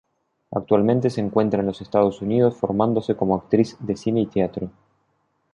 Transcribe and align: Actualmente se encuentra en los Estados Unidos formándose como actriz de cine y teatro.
Actualmente 0.51 1.11
se 1.11 1.21
encuentra 1.21 1.59
en 1.59 1.67
los 1.67 1.79
Estados 1.79 2.23
Unidos 2.23 2.57
formándose 2.57 3.15
como 3.15 3.35
actriz 3.35 3.77
de 3.79 3.95
cine 3.95 4.21
y 4.21 4.25
teatro. 4.25 4.71